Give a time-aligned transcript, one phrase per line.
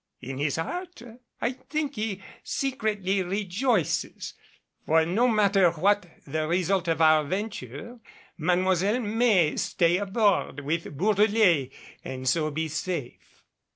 [0.21, 1.03] In his heart
[1.41, 4.33] I think he secretly rejoices.
[4.87, 7.99] For no matter what the result of our venture,
[8.35, 11.69] Mademoiselle may stay aboard with Bourdelais,
[12.03, 13.43] and so be safe."